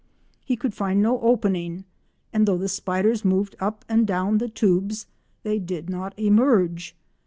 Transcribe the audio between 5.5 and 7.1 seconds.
did not emerge.